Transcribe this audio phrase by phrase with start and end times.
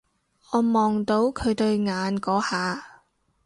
[0.51, 3.03] 我望到佢對眼嗰下